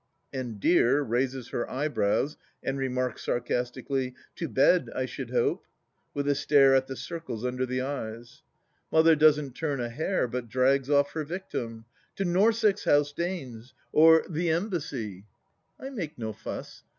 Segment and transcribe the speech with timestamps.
[0.33, 5.67] And" Dear" raises her eyebrows and remarks sarcastically," To bed, I should hope?"
[6.15, 8.41] with a stare at the circles under the eyes.
[8.91, 11.85] Mother doesn't turn a hair, but drags off her victim—
[12.15, 15.25] "To Norssex House, Danes!" or" The Embassy!"...
[15.77, 16.83] THE LAST DITCH_ 33 I make no fuss.